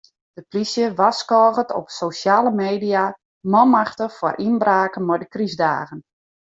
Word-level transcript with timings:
De 0.33 0.41
plysje 0.49 0.85
warskôget 0.95 1.69
op 1.79 1.87
sosjale 1.97 2.51
media 2.63 3.03
manmachtich 3.53 4.13
foar 4.17 4.35
ynbraken 4.47 5.03
mei 5.07 5.19
de 5.21 5.27
krystdagen. 5.33 5.99